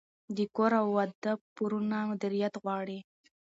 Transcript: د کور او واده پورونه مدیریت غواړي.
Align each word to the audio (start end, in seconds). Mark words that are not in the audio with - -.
د 0.35 0.37
کور 0.55 0.71
او 0.79 0.85
واده 0.95 1.33
پورونه 1.55 1.97
مدیریت 2.09 2.53
غواړي. 2.63 2.99